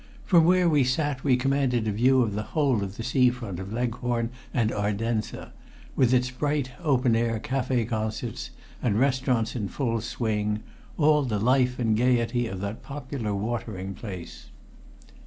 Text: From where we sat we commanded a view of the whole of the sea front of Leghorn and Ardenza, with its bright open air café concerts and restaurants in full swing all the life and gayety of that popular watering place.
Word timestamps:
From 0.25 0.45
where 0.45 0.67
we 0.67 0.83
sat 0.83 1.23
we 1.23 1.37
commanded 1.37 1.87
a 1.87 1.91
view 1.91 2.23
of 2.23 2.33
the 2.33 2.41
whole 2.57 2.81
of 2.83 2.97
the 2.97 3.03
sea 3.03 3.29
front 3.29 3.59
of 3.59 3.71
Leghorn 3.71 4.31
and 4.51 4.71
Ardenza, 4.71 5.53
with 5.95 6.11
its 6.11 6.31
bright 6.31 6.71
open 6.83 7.15
air 7.15 7.39
café 7.39 7.87
concerts 7.87 8.49
and 8.81 8.99
restaurants 8.99 9.55
in 9.55 9.67
full 9.67 10.01
swing 10.01 10.63
all 10.97 11.21
the 11.21 11.37
life 11.37 11.77
and 11.77 11.95
gayety 11.95 12.47
of 12.47 12.61
that 12.61 12.81
popular 12.81 13.35
watering 13.35 13.93
place. 13.93 14.47